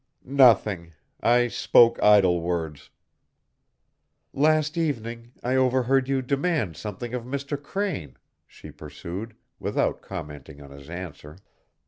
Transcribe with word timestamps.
"Nothing. 0.25 0.93
I 1.21 1.47
spoke 1.47 2.01
idle 2.01 2.41
words." 2.41 2.89
"Last 4.33 4.75
evening 4.75 5.33
I 5.43 5.55
overheard 5.55 6.07
you 6.09 6.23
demand 6.23 6.75
something 6.75 7.13
of 7.13 7.23
Mr. 7.23 7.61
Crane," 7.61 8.17
she 8.47 8.71
pursued, 8.71 9.35
without 9.59 10.01
commenting 10.01 10.59
on 10.59 10.71
his 10.71 10.89
answer. 10.89 11.37